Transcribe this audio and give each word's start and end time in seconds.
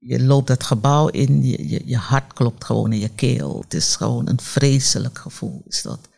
je 0.00 0.22
loopt 0.22 0.46
dat 0.46 0.64
gebouw 0.64 1.08
in, 1.08 1.44
je, 1.44 1.82
je, 1.84 1.96
hart 1.96 2.32
klopt 2.32 2.64
gewoon 2.64 2.92
in 2.92 2.98
je 2.98 3.08
keel. 3.08 3.60
Het 3.60 3.74
is 3.74 3.96
gewoon 3.96 4.28
een 4.28 4.40
vreselijk 4.40 5.18
gevoel. 5.18 5.62
Is 5.66 5.82
dat 5.82 6.08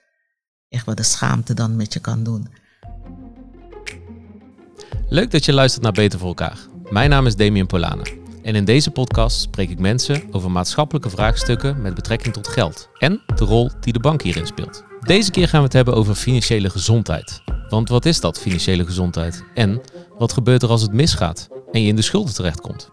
echt 0.69 0.87
wat 0.87 0.97
de 0.97 1.03
schaamte 1.03 1.55
dan 1.55 1.77
met 1.77 1.93
je 1.93 2.01
kan 2.01 2.23
doen. 2.23 2.49
Leuk 5.09 5.31
dat 5.31 5.45
je 5.45 5.53
luistert 5.53 5.83
naar 5.83 5.93
Beter 5.93 6.19
voor 6.19 6.29
elkaar. 6.29 6.59
Mijn 6.91 7.11
naam 7.11 7.27
is 7.27 7.37
Damien 7.37 7.67
Polana. 7.67 8.03
En 8.43 8.55
in 8.55 8.65
deze 8.65 8.91
podcast 8.91 9.41
spreek 9.41 9.71
ik 9.71 9.79
mensen 9.79 10.23
over 10.31 10.51
maatschappelijke 10.51 11.11
vraagstukken 11.11 11.83
met 11.83 11.95
betrekking 11.95 12.35
tot 12.35 12.49
geld 12.49 12.89
en 12.99 13.23
de 13.35 13.45
rol 13.45 13.71
die 13.81 13.93
de 13.93 14.01
bank 14.01 14.23
hierin 14.23 14.47
speelt. 14.47 14.85
Deze 15.01 15.31
keer 15.31 15.49
gaan 15.49 15.59
we 15.59 15.65
het 15.65 15.73
hebben 15.73 15.95
over 15.95 16.15
financiële 16.15 16.71
gezondheid. 16.71 17.43
Want 17.69 17.89
wat 17.89 18.05
is 18.05 18.21
dat, 18.21 18.41
financiële 18.41 18.85
gezondheid? 18.85 19.45
En 19.55 19.81
wat 20.19 20.33
gebeurt 20.33 20.63
er 20.63 20.69
als 20.69 20.83
het 20.83 20.93
misgaat 20.93 21.49
en 21.73 21.83
je 21.83 21.89
in 21.89 21.97
de 21.97 22.03
schulden 22.03 22.35
terechtkomt? 22.35 22.91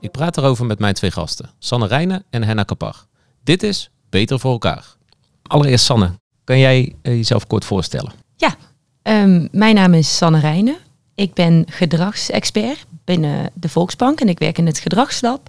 Ik 0.00 0.10
praat 0.10 0.36
erover 0.36 0.66
met 0.66 0.78
mijn 0.78 0.94
twee 0.94 1.10
gasten, 1.10 1.50
Sanne 1.58 1.86
Rijnen 1.86 2.24
en 2.30 2.42
Henna 2.42 2.62
Kapar. 2.62 3.04
Dit 3.44 3.62
is 3.62 3.90
Beter 4.10 4.40
voor 4.40 4.52
elkaar. 4.52 4.96
Allereerst 5.42 5.84
Sanne, 5.84 6.10
kan 6.44 6.58
jij 6.58 6.94
eh, 7.02 7.14
jezelf 7.14 7.46
kort 7.46 7.64
voorstellen? 7.64 8.12
Ja, 8.36 8.54
um, 9.02 9.48
mijn 9.52 9.74
naam 9.74 9.94
is 9.94 10.16
Sanne 10.16 10.38
Rijnen. 10.38 10.76
Ik 11.14 11.34
ben 11.34 11.64
gedragsexpert 11.68 12.86
binnen 13.04 13.50
de 13.54 13.68
Volksbank 13.68 14.20
en 14.20 14.28
ik 14.28 14.38
werk 14.38 14.58
in 14.58 14.66
het 14.66 14.78
gedragslab. 14.78 15.48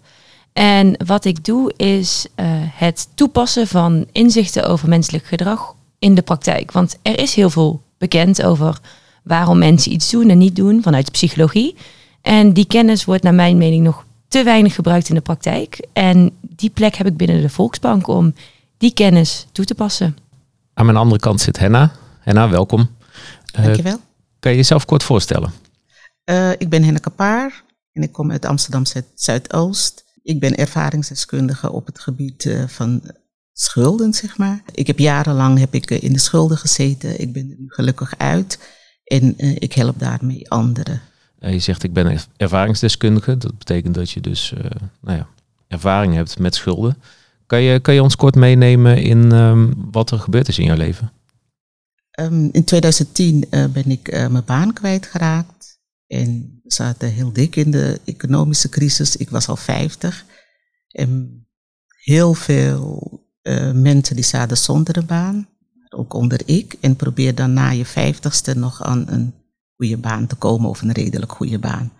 En 0.53 1.05
wat 1.05 1.25
ik 1.25 1.45
doe 1.45 1.73
is 1.75 2.25
uh, 2.35 2.45
het 2.55 3.07
toepassen 3.15 3.67
van 3.67 4.07
inzichten 4.11 4.67
over 4.67 4.89
menselijk 4.89 5.25
gedrag 5.25 5.75
in 5.99 6.15
de 6.15 6.21
praktijk. 6.21 6.71
Want 6.71 6.97
er 7.01 7.19
is 7.19 7.35
heel 7.35 7.49
veel 7.49 7.81
bekend 7.97 8.43
over 8.43 8.79
waarom 9.23 9.57
mensen 9.57 9.91
iets 9.91 10.09
doen 10.09 10.29
en 10.29 10.37
niet 10.37 10.55
doen 10.55 10.81
vanuit 10.81 11.11
psychologie. 11.11 11.75
En 12.21 12.53
die 12.53 12.65
kennis 12.65 13.05
wordt 13.05 13.23
naar 13.23 13.33
mijn 13.33 13.57
mening 13.57 13.83
nog 13.83 14.05
te 14.31 14.43
weinig 14.43 14.75
gebruikt 14.75 15.09
in 15.09 15.15
de 15.15 15.21
praktijk. 15.21 15.87
En 15.93 16.31
die 16.41 16.69
plek 16.69 16.95
heb 16.95 17.07
ik 17.07 17.17
binnen 17.17 17.41
de 17.41 17.49
Volksbank 17.49 18.07
om 18.07 18.33
die 18.77 18.93
kennis 18.93 19.47
toe 19.51 19.65
te 19.65 19.75
passen. 19.75 20.17
Aan 20.73 20.85
mijn 20.85 20.97
andere 20.97 21.19
kant 21.19 21.41
zit 21.41 21.59
Henna. 21.59 21.91
Henna, 22.19 22.49
welkom. 22.49 22.89
Dankjewel. 23.51 23.93
Uh, 23.93 23.99
kan 24.39 24.51
je 24.51 24.57
jezelf 24.57 24.85
kort 24.85 25.03
voorstellen? 25.03 25.51
Uh, 26.25 26.51
ik 26.51 26.69
ben 26.69 26.83
Henna 26.83 26.99
Kapaar 26.99 27.63
en 27.91 28.03
ik 28.03 28.11
kom 28.11 28.31
uit 28.31 28.45
Amsterdam 28.45 28.83
Zuidoost. 29.15 30.03
Ik 30.23 30.39
ben 30.39 30.55
ervaringsdeskundige 30.55 31.71
op 31.71 31.85
het 31.85 31.99
gebied 31.99 32.45
uh, 32.45 32.67
van 32.67 33.01
schulden, 33.53 34.13
zeg 34.13 34.37
maar. 34.37 34.61
Ik 34.71 34.87
heb 34.87 34.99
jarenlang 34.99 35.59
heb 35.59 35.73
ik 35.73 35.91
in 35.91 36.13
de 36.13 36.19
schulden 36.19 36.57
gezeten. 36.57 37.21
Ik 37.21 37.33
ben 37.33 37.49
er 37.49 37.55
nu 37.59 37.65
gelukkig 37.67 38.13
uit 38.17 38.59
en 39.03 39.37
ik 39.37 39.73
help 39.73 39.99
daarmee 39.99 40.49
anderen. 40.49 41.01
Je 41.49 41.59
zegt 41.59 41.83
ik 41.83 41.93
ben 41.93 42.19
ervaringsdeskundige. 42.37 43.37
Dat 43.37 43.57
betekent 43.57 43.95
dat 43.95 44.11
je 44.11 44.21
dus 44.21 44.53
nou 45.01 45.17
ja, 45.17 45.27
ervaring 45.67 46.13
hebt 46.13 46.39
met 46.39 46.55
schulden. 46.55 46.97
Kan 47.45 47.61
je, 47.61 47.79
kan 47.79 47.93
je 47.93 48.03
ons 48.03 48.15
kort 48.15 48.35
meenemen 48.35 49.01
in 49.01 49.31
um, 49.31 49.73
wat 49.91 50.11
er 50.11 50.19
gebeurd 50.19 50.47
is 50.47 50.59
in 50.59 50.65
jouw 50.65 50.75
leven? 50.75 51.11
Um, 52.19 52.49
in 52.51 52.63
2010 52.63 53.45
uh, 53.49 53.65
ben 53.65 53.91
ik 53.91 54.11
mijn 54.11 54.45
baan 54.45 54.73
kwijtgeraakt. 54.73 55.79
En 56.07 56.59
we 56.63 56.73
zaten 56.73 57.09
heel 57.09 57.33
dik 57.33 57.55
in 57.55 57.71
de 57.71 57.99
economische 58.05 58.69
crisis. 58.69 59.17
Ik 59.17 59.29
was 59.29 59.47
al 59.47 59.55
50. 59.55 60.25
En 60.87 61.45
heel 61.87 62.33
veel 62.33 63.09
mensen 63.73 64.15
die 64.15 64.25
zaten 64.25 64.57
zonder 64.57 64.97
een 64.97 65.05
baan. 65.05 65.47
Ook 65.89 66.13
onder 66.13 66.41
ik. 66.45 66.75
En 66.79 66.95
probeer 66.95 67.35
dan 67.35 67.53
na 67.53 67.69
je 67.69 67.85
vijftigste 67.85 68.57
nog 68.57 68.83
aan 68.83 69.03
een 69.07 69.33
goede 69.81 69.97
baan 69.97 70.27
te 70.27 70.35
komen. 70.35 70.69
Of 70.69 70.81
een 70.81 70.91
redelijk 70.91 71.31
goede 71.31 71.59
baan. 71.59 71.91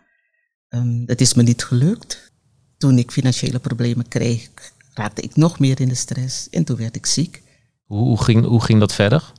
Um, 0.69 1.05
dat 1.05 1.21
is 1.21 1.33
me 1.33 1.43
niet 1.43 1.63
gelukt. 1.63 2.31
Toen 2.77 2.97
ik 2.97 3.11
financiële 3.11 3.59
problemen 3.59 4.07
kreeg, 4.07 4.49
raakte 4.93 5.21
ik 5.21 5.35
nog 5.35 5.59
meer 5.59 5.79
in 5.79 5.87
de 5.87 5.95
stress 5.95 6.49
en 6.49 6.63
toen 6.63 6.77
werd 6.77 6.95
ik 6.95 7.05
ziek. 7.05 7.43
Hoe, 7.83 8.23
ging, 8.23 8.45
hoe 8.45 8.61
ging 8.61 8.79
dat 8.79 8.93
verder? 8.93 9.31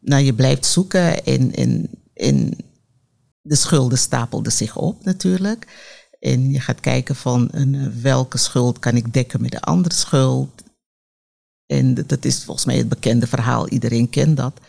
Nou, 0.00 0.22
je 0.22 0.34
blijft 0.34 0.66
zoeken 0.66 1.24
en, 1.24 1.54
en, 1.54 1.90
en 2.14 2.56
de 3.42 3.54
schulden 3.54 3.98
stapelden 3.98 4.52
zich 4.52 4.76
op 4.76 5.04
natuurlijk. 5.04 5.66
En 6.20 6.50
je 6.50 6.60
gaat 6.60 6.80
kijken 6.80 7.16
van 7.16 7.48
een, 7.50 8.02
welke 8.02 8.38
schuld 8.38 8.78
kan 8.78 8.96
ik 8.96 9.12
dekken 9.12 9.40
met 9.42 9.50
de 9.50 9.60
andere 9.60 9.94
schuld. 9.94 10.62
En 11.66 11.94
dat 11.94 12.24
is 12.24 12.44
volgens 12.44 12.66
mij 12.66 12.76
het 12.76 12.88
bekende 12.88 13.26
verhaal, 13.26 13.68
iedereen 13.68 14.10
kent 14.10 14.36
dat. 14.36 14.60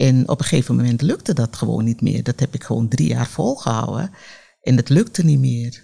En 0.00 0.28
op 0.28 0.38
een 0.38 0.44
gegeven 0.44 0.76
moment 0.76 1.02
lukte 1.02 1.34
dat 1.34 1.56
gewoon 1.56 1.84
niet 1.84 2.00
meer. 2.00 2.22
Dat 2.22 2.40
heb 2.40 2.54
ik 2.54 2.64
gewoon 2.64 2.88
drie 2.88 3.08
jaar 3.08 3.26
volgehouden. 3.26 4.10
En 4.62 4.76
het 4.76 4.88
lukte 4.88 5.24
niet 5.24 5.38
meer. 5.38 5.82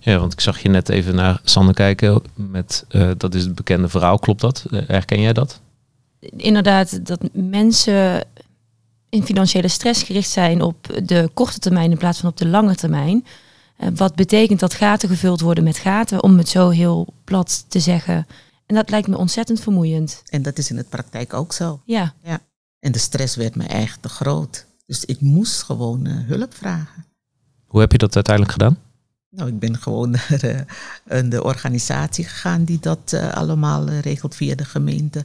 Ja, 0.00 0.18
want 0.18 0.32
ik 0.32 0.40
zag 0.40 0.58
je 0.58 0.68
net 0.68 0.88
even 0.88 1.14
naar 1.14 1.40
Sanne 1.44 1.74
kijken. 1.74 2.22
Met, 2.34 2.84
uh, 2.90 3.10
dat 3.16 3.34
is 3.34 3.42
het 3.42 3.54
bekende 3.54 3.88
verhaal, 3.88 4.18
klopt 4.18 4.40
dat? 4.40 4.64
Uh, 4.70 4.82
herken 4.86 5.20
jij 5.20 5.32
dat? 5.32 5.60
Inderdaad, 6.20 7.06
dat 7.06 7.20
mensen 7.32 8.24
in 9.08 9.22
financiële 9.24 9.68
stress 9.68 10.02
gericht 10.02 10.30
zijn 10.30 10.62
op 10.62 11.00
de 11.04 11.30
korte 11.34 11.58
termijn 11.58 11.90
in 11.90 11.98
plaats 11.98 12.20
van 12.20 12.30
op 12.30 12.36
de 12.36 12.48
lange 12.48 12.74
termijn. 12.74 13.24
Uh, 13.78 13.88
wat 13.94 14.14
betekent 14.14 14.60
dat 14.60 14.74
gaten 14.74 15.08
gevuld 15.08 15.40
worden 15.40 15.64
met 15.64 15.78
gaten, 15.78 16.22
om 16.22 16.38
het 16.38 16.48
zo 16.48 16.68
heel 16.68 17.14
plat 17.24 17.64
te 17.68 17.80
zeggen. 17.80 18.26
En 18.66 18.74
dat 18.74 18.90
lijkt 18.90 19.08
me 19.08 19.16
ontzettend 19.16 19.60
vermoeiend. 19.60 20.22
En 20.26 20.42
dat 20.42 20.58
is 20.58 20.70
in 20.70 20.76
de 20.76 20.84
praktijk 20.84 21.34
ook 21.34 21.52
zo. 21.52 21.80
Ja. 21.84 22.14
ja. 22.22 22.40
En 22.84 22.92
de 22.92 22.98
stress 22.98 23.36
werd 23.36 23.54
me 23.54 23.64
echt 23.64 24.02
te 24.02 24.08
groot. 24.08 24.66
Dus 24.86 25.04
ik 25.04 25.20
moest 25.20 25.62
gewoon 25.62 26.06
hulp 26.06 26.54
vragen. 26.54 27.06
Hoe 27.66 27.80
heb 27.80 27.92
je 27.92 27.98
dat 27.98 28.14
uiteindelijk 28.14 28.52
gedaan? 28.52 28.78
Nou, 29.30 29.48
ik 29.48 29.58
ben 29.58 29.76
gewoon 29.76 30.10
naar 30.16 30.44
uh, 30.44 31.30
de 31.30 31.42
organisatie 31.42 32.24
gegaan 32.24 32.64
die 32.64 32.80
dat 32.80 33.12
uh, 33.14 33.32
allemaal 33.32 33.88
regelt 33.88 34.34
via 34.34 34.54
de 34.54 34.64
gemeente. 34.64 35.24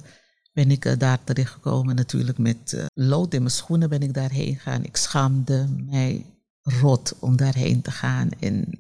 Ben 0.54 0.72
ik 0.72 1.00
daar 1.00 1.24
terechtgekomen 1.24 1.96
natuurlijk 1.96 2.38
met 2.38 2.90
lood 2.94 3.34
in 3.34 3.42
mijn 3.42 3.54
schoenen 3.54 3.90
ben 3.90 4.02
ik 4.02 4.14
daarheen 4.14 4.56
gegaan. 4.56 4.84
Ik 4.84 4.98
schaamde 4.98 5.68
mij 5.90 6.26
rot 6.62 7.16
om 7.20 7.36
daarheen 7.36 7.82
te 7.82 7.92
gaan. 7.92 8.30
En 8.40 8.80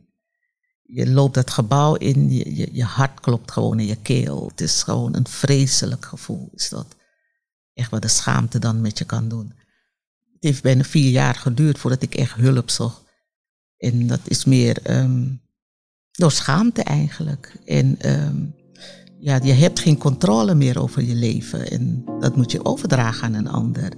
je 0.81 1.09
loopt 1.09 1.33
dat 1.33 1.51
gebouw 1.51 1.95
in, 1.95 2.31
je, 2.31 2.55
je, 2.55 2.69
je 2.71 2.83
hart 2.83 3.19
klopt 3.19 3.51
gewoon 3.51 3.79
in 3.79 3.87
je 3.87 3.97
keel. 4.01 4.47
Het 4.47 4.61
is 4.61 4.83
gewoon 4.83 5.15
een 5.15 5.27
vreselijk 5.27 6.05
gevoel. 6.05 6.49
Is 6.53 6.69
dat 6.69 6.97
echt 7.79 7.91
wat 7.91 8.01
de 8.01 8.07
schaamte 8.07 8.59
dan 8.59 8.81
met 8.81 8.97
je 8.97 9.05
kan 9.05 9.29
doen. 9.29 9.53
Het 10.33 10.43
heeft 10.43 10.63
bijna 10.63 10.83
vier 10.83 11.09
jaar 11.09 11.35
geduurd 11.35 11.77
voordat 11.77 12.01
ik 12.01 12.15
echt 12.15 12.35
hulp 12.35 12.69
zocht. 12.69 13.03
En 13.77 14.07
dat 14.07 14.19
is 14.23 14.45
meer 14.45 14.99
um, 15.01 15.41
door 16.11 16.31
schaamte 16.31 16.83
eigenlijk. 16.83 17.55
En 17.65 18.11
um, 18.25 18.55
ja, 19.19 19.39
je 19.43 19.53
hebt 19.53 19.79
geen 19.79 19.97
controle 19.97 20.55
meer 20.55 20.81
over 20.81 21.03
je 21.03 21.15
leven. 21.15 21.71
En 21.71 22.03
dat 22.19 22.35
moet 22.35 22.51
je 22.51 22.65
overdragen 22.65 23.23
aan 23.23 23.33
een 23.33 23.47
ander. 23.47 23.93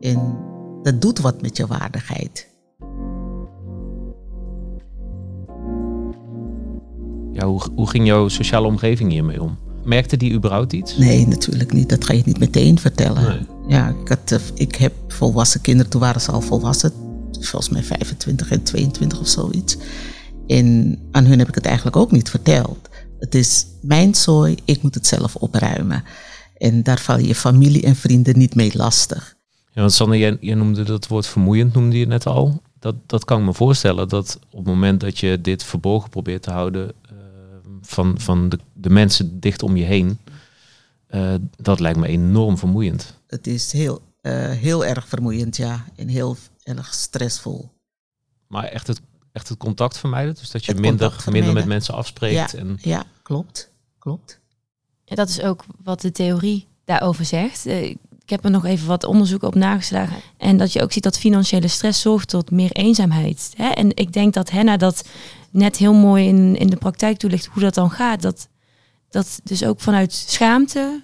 En 0.00 0.38
dat 0.82 1.00
doet 1.00 1.18
wat 1.18 1.42
met 1.42 1.56
je 1.56 1.66
waardigheid. 1.66 2.48
Ja, 7.32 7.46
hoe, 7.46 7.62
hoe 7.74 7.88
ging 7.88 8.06
jouw 8.06 8.28
sociale 8.28 8.66
omgeving 8.66 9.10
hiermee 9.10 9.42
om? 9.42 9.69
Merkte 9.90 10.16
die 10.16 10.32
überhaupt 10.32 10.72
iets? 10.72 10.96
Nee, 10.96 11.26
natuurlijk 11.26 11.72
niet. 11.72 11.88
Dat 11.88 12.04
ga 12.04 12.12
je 12.12 12.22
niet 12.24 12.38
meteen 12.38 12.78
vertellen. 12.78 13.22
Nee. 13.22 13.46
Ja, 13.68 13.88
ik, 14.02 14.08
had, 14.08 14.40
ik 14.54 14.74
heb 14.74 14.92
volwassen 15.08 15.60
kinderen, 15.60 15.90
toen 15.90 16.00
waren 16.00 16.20
ze 16.20 16.30
al 16.30 16.40
volwassen 16.40 16.92
volgens 17.40 17.68
mij 17.68 17.82
25 17.82 18.50
en 18.50 18.62
22 18.62 19.20
of 19.20 19.28
zoiets. 19.28 19.76
En 20.46 20.98
aan 21.10 21.24
hun 21.24 21.38
heb 21.38 21.48
ik 21.48 21.54
het 21.54 21.66
eigenlijk 21.66 21.96
ook 21.96 22.10
niet 22.10 22.30
verteld. 22.30 22.88
Het 23.18 23.34
is 23.34 23.66
mijn 23.82 24.14
zooi, 24.14 24.56
ik 24.64 24.82
moet 24.82 24.94
het 24.94 25.06
zelf 25.06 25.36
opruimen. 25.36 26.04
En 26.56 26.82
daar 26.82 27.00
val 27.00 27.18
je 27.18 27.34
familie 27.34 27.82
en 27.82 27.96
vrienden 27.96 28.38
niet 28.38 28.54
mee 28.54 28.70
lastig. 28.74 29.36
Ja, 29.72 29.80
want 29.80 29.92
Sanne, 29.92 30.18
jij, 30.18 30.36
jij 30.40 30.54
noemde 30.54 30.82
dat 30.82 31.06
woord 31.06 31.26
vermoeiend, 31.26 31.74
noemde 31.74 31.98
je 31.98 32.06
net 32.06 32.26
al. 32.26 32.62
Dat, 32.78 32.94
dat 33.06 33.24
kan 33.24 33.38
ik 33.38 33.44
me 33.44 33.54
voorstellen, 33.54 34.08
dat 34.08 34.38
op 34.50 34.58
het 34.58 34.66
moment 34.66 35.00
dat 35.00 35.18
je 35.18 35.40
dit 35.40 35.64
verborgen 35.64 36.10
probeert 36.10 36.42
te 36.42 36.50
houden 36.50 36.92
uh, 37.12 37.18
van, 37.82 38.14
van 38.18 38.48
de, 38.48 38.58
de 38.80 38.90
mensen 38.90 39.40
dicht 39.40 39.62
om 39.62 39.76
je 39.76 39.84
heen, 39.84 40.18
uh, 41.10 41.34
dat 41.56 41.80
lijkt 41.80 41.98
me 41.98 42.06
enorm 42.06 42.58
vermoeiend. 42.58 43.14
Het 43.26 43.46
is 43.46 43.72
heel, 43.72 44.02
uh, 44.22 44.50
heel 44.50 44.84
erg 44.84 45.08
vermoeiend, 45.08 45.56
ja. 45.56 45.84
En 45.96 46.08
heel 46.08 46.36
erg 46.62 46.94
stressvol. 46.94 47.68
Maar 48.46 48.64
echt 48.64 48.86
het, 48.86 49.00
echt 49.32 49.48
het 49.48 49.58
contact 49.58 49.98
vermijden? 49.98 50.34
Dus 50.34 50.50
dat 50.50 50.64
je 50.64 50.74
minder, 50.74 51.24
minder 51.30 51.52
met 51.52 51.66
mensen 51.66 51.94
afspreekt? 51.94 52.50
Ja, 52.50 52.58
en... 52.58 52.78
ja 52.80 53.04
klopt. 53.22 53.70
klopt. 53.98 54.40
Ja, 55.04 55.14
dat 55.14 55.28
is 55.28 55.40
ook 55.40 55.64
wat 55.82 56.00
de 56.00 56.12
theorie 56.12 56.66
daarover 56.84 57.24
zegt. 57.24 57.66
Ik 57.66 58.36
heb 58.36 58.44
er 58.44 58.50
nog 58.50 58.64
even 58.64 58.86
wat 58.86 59.04
onderzoek 59.04 59.42
op 59.42 59.54
nageslagen. 59.54 60.16
En 60.36 60.56
dat 60.56 60.72
je 60.72 60.82
ook 60.82 60.92
ziet 60.92 61.02
dat 61.02 61.18
financiële 61.18 61.68
stress 61.68 62.00
zorgt 62.00 62.28
tot 62.28 62.50
meer 62.50 62.72
eenzaamheid. 62.72 63.52
Hè? 63.56 63.68
En 63.68 63.96
ik 63.96 64.12
denk 64.12 64.34
dat 64.34 64.50
Henna 64.50 64.76
dat 64.76 65.04
net 65.50 65.76
heel 65.76 65.94
mooi 65.94 66.26
in, 66.26 66.56
in 66.56 66.66
de 66.66 66.76
praktijk 66.76 67.18
toelicht 67.18 67.46
hoe 67.46 67.62
dat 67.62 67.74
dan 67.74 67.90
gaat. 67.90 68.22
Dat, 68.22 68.48
dat 69.10 69.40
dus 69.44 69.64
ook 69.64 69.80
vanuit 69.80 70.12
schaamte, 70.12 71.02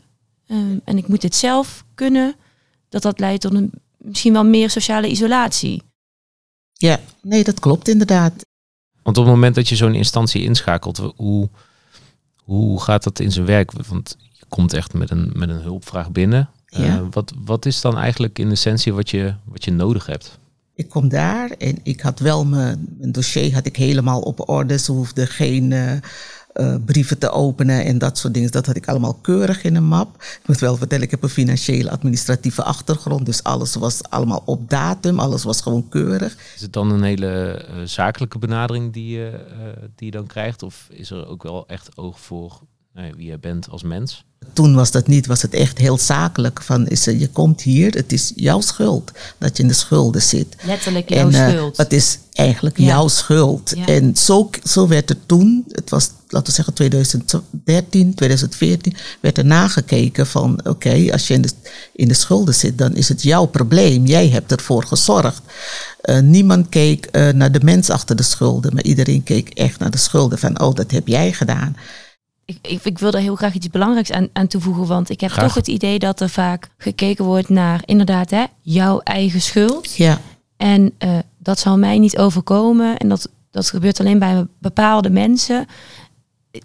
um, 0.49 0.81
en 0.85 0.97
ik 0.97 1.09
moet 1.09 1.21
dit 1.21 1.35
zelf 1.35 1.85
kunnen, 1.95 2.35
dat 2.89 3.03
dat 3.03 3.21
leidt 3.21 3.41
tot 3.41 3.55
een 3.55 3.73
misschien 3.97 4.33
wel 4.33 4.45
meer 4.45 4.71
sociale 4.71 5.09
isolatie. 5.09 5.83
Ja, 6.73 7.01
nee, 7.23 7.45
dat 7.45 7.61
klopt 7.61 7.89
inderdaad. 7.89 8.33
Want 9.03 9.19
op 9.19 9.25
het 9.25 9.35
moment 9.35 9.55
dat 9.55 9.69
je 9.69 9.77
zo'n 9.77 9.95
instantie 9.95 10.43
inschakelt, 10.43 11.13
hoe, 11.17 11.49
hoe 12.37 12.83
gaat 12.83 13.03
dat 13.03 13.19
in 13.19 13.33
zijn 13.33 13.47
werk? 13.47 13.73
Want 13.73 14.17
je 14.33 14.45
komt 14.49 14.73
echt 14.73 14.95
met 14.95 15.11
een, 15.11 15.31
met 15.35 15.49
een 15.49 15.61
hulpvraag 15.61 16.11
binnen. 16.13 16.51
Ja. 16.67 16.85
Eh, 16.85 17.03
wat, 17.11 17.33
wat 17.45 17.67
is 17.67 17.81
dan 17.81 17.99
eigenlijk 17.99 18.39
in 18.39 18.51
essentie 18.51 18.93
wat 18.93 19.11
je, 19.11 19.35
wat 19.45 19.65
je 19.65 19.73
nodig 19.73 20.07
hebt? 20.07 20.39
Ik 20.75 20.89
kom 20.89 21.09
daar 21.09 21.51
en 21.51 21.79
ik 21.83 22.01
had 22.01 22.19
wel 22.19 22.45
mijn, 22.45 22.87
mijn 22.99 23.13
dossier 23.13 23.55
had 23.55 23.67
ik 23.67 23.77
helemaal 23.77 24.21
op 24.21 24.49
orde. 24.49 24.79
Ze 24.79 24.93
hoefden 24.93 25.27
geen 25.27 25.73
eh, 25.73 25.93
eh, 26.57 26.75
brieven 26.85 27.19
te 27.19 27.31
openen 27.31 27.85
en 27.85 27.99
dat 27.99 28.19
soort 28.19 28.35
dingen. 28.35 28.51
Dat 28.51 28.67
had 28.67 28.77
ik 28.77 28.89
allemaal 28.89 29.15
keurig 29.15 29.63
in 29.63 29.77
een 29.77 29.85
map. 29.85 30.15
Ik 30.23 30.41
moet 30.47 30.59
wel 30.59 30.77
vertellen, 30.77 31.05
ik 31.05 31.11
heb 31.11 31.23
een 31.23 31.29
financiële 31.29 31.91
administratieve 31.91 32.63
achtergrond. 32.63 33.27
Dus 33.27 33.43
alles 33.43 33.75
was 33.75 34.03
allemaal 34.03 34.43
op 34.45 34.71
datum, 34.71 35.19
alles 35.19 35.45
was 35.45 35.61
gewoon 35.61 35.89
keurig. 35.89 36.37
Is 36.55 36.61
het 36.61 36.73
dan 36.73 36.91
een 36.91 37.03
hele 37.03 37.51
eh, 37.51 37.75
zakelijke 37.85 38.39
benadering 38.39 38.93
die 38.93 39.17
je, 39.17 39.31
eh, 39.31 39.83
die 39.95 40.07
je 40.07 40.11
dan 40.11 40.27
krijgt? 40.27 40.63
Of 40.63 40.87
is 40.91 41.11
er 41.11 41.29
ook 41.29 41.43
wel 41.43 41.69
echt 41.69 41.97
oog 41.97 42.21
voor 42.21 42.61
wie 43.17 43.27
jij 43.27 43.39
bent 43.39 43.69
als 43.71 43.83
mens? 43.83 44.25
Toen 44.53 44.75
was 44.75 44.91
dat 44.91 45.07
niet, 45.07 45.27
was 45.27 45.43
het 45.43 45.55
echt 45.55 45.79
heel 45.79 45.99
zakelijk. 45.99 46.63
Van, 46.63 46.87
is, 46.89 47.07
er- 47.07 47.17
je 47.17 47.29
komt 47.29 47.63
hier, 47.63 47.93
het 47.95 48.13
is 48.13 48.33
jouw 48.37 48.61
schuld 48.61 49.13
dat 49.39 49.57
je 49.57 49.63
in 49.63 49.69
de 49.69 49.75
schulden 49.75 50.23
zit. 50.23 50.57
Letterlijk 50.67 51.09
jouw 51.09 51.19
En 51.31 51.35
eh, 51.35 51.49
schuld. 51.49 51.77
het 51.77 51.93
is 51.93 52.19
eigenlijk 52.33 52.79
Ja. 52.79 52.85
jouw 52.85 53.09
schuld. 53.09 53.73
Ja. 53.77 53.87
En 53.87 54.17
zo, 54.17 54.51
zo 54.65 54.89
werd 54.89 55.11
er 55.11 55.17
toen, 55.27 55.65
het 55.71 55.91
was 55.91 56.11
laten 56.29 56.49
we 56.49 56.55
zeggen 56.55 56.75
2013, 56.75 58.15
2014, 58.15 58.97
werd 59.21 59.39
er 59.39 59.45
nagekeken 59.45 60.27
van 60.27 60.61
oké, 60.67 61.09
als 61.13 61.27
je 61.29 61.35
in 61.35 61.43
de, 61.43 61.51
in 61.93 62.09
de 62.09 62.15
schulden 62.15 62.55
zit, 62.55 62.79
dan 62.79 62.95
is 62.97 63.09
het 63.09 63.23
jouw 63.23 63.45
probleem. 63.47 64.07
Jij 64.07 64.29
hebt 64.29 64.53
ervoor 64.53 64.85
gezorgd. 64.85 65.43
Eh, 66.01 66.21
niemand 66.21 66.69
keek 66.69 67.07
eh, 67.07 67.29
naar 67.29 67.53
de 67.53 67.61
mens 67.63 67.91
achter 67.91 68.17
de 68.17 68.23
schulden, 68.23 68.75
maar 68.75 68.83
iedereen 68.85 69.23
keek 69.23 69.49
echt 69.49 69.79
naar 69.79 69.91
de 69.91 69.99
schulden 69.99 70.39
van 70.39 70.61
oh, 70.61 70.75
dat 70.75 70.91
heb 70.91 71.09
jij 71.09 71.33
gedaan. 71.33 71.77
Ik, 72.47 72.59
ik, 72.63 72.85
ik 72.85 72.99
wil 72.99 73.11
daar 73.11 73.21
heel 73.21 73.35
graag 73.37 73.55
iets 73.55 73.71
belangrijks 73.71 74.11
aan, 74.13 74.29
aan 74.33 74.47
toevoegen, 74.47 74.87
want 74.87 75.11
ik 75.11 75.21
heb 75.21 75.31
Graag. 75.31 75.45
toch 75.45 75.55
het 75.55 75.69
idee 75.69 75.99
dat 75.99 76.21
er 76.21 76.29
vaak 76.29 76.71
gekeken 76.79 77.25
wordt 77.25 77.49
naar 77.49 77.83
inderdaad 77.85 78.31
hè, 78.31 78.45
jouw 78.61 78.99
eigen 79.01 79.41
schuld. 79.41 79.95
Ja, 79.97 80.21
En 80.57 80.93
eh, 80.99 81.19
dat 81.39 81.59
zal 81.59 81.79
mij 81.79 81.99
niet 81.99 82.19
overkomen. 82.19 82.97
En 82.97 83.09
dat, 83.09 83.29
dat 83.51 83.71
gebeurt 83.71 84.01
alleen 84.01 84.19
bij 84.19 84.47
bepaalde 84.59 85.11
mensen. 85.11 85.67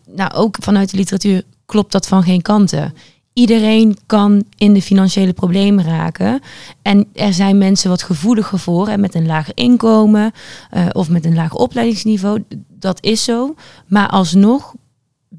Nou, 0.09 0.33
ook 0.33 0.57
vanuit 0.59 0.91
de 0.91 0.97
literatuur 0.97 1.43
klopt 1.65 1.91
dat 1.91 2.07
van 2.07 2.23
geen 2.23 2.41
kanten. 2.41 2.93
Iedereen 3.33 3.97
kan 4.05 4.43
in 4.57 4.73
de 4.73 4.81
financiële 4.81 5.33
problemen 5.33 5.85
raken. 5.85 6.41
En 6.81 7.07
er 7.13 7.33
zijn 7.33 7.57
mensen 7.57 7.89
wat 7.89 8.03
gevoeliger 8.03 8.59
voor. 8.59 8.87
En 8.87 8.99
met 8.99 9.15
een 9.15 9.25
lager 9.25 9.57
inkomen 9.57 10.31
eh, 10.69 10.85
of 10.91 11.09
met 11.09 11.25
een 11.25 11.35
lager 11.35 11.57
opleidingsniveau. 11.57 12.43
Dat 12.69 13.03
is 13.03 13.23
zo. 13.23 13.55
Maar 13.87 14.07
alsnog 14.09 14.73